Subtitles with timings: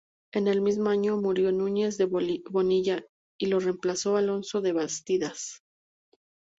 [0.33, 3.05] En el mismo año murió Núñez de Bonilla
[3.37, 5.61] y lo reemplazó Alonso de Bastidas.